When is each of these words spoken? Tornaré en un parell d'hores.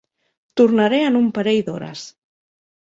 Tornaré 0.61 1.03
en 1.11 1.21
un 1.21 1.31
parell 1.37 1.63
d'hores. 1.69 2.09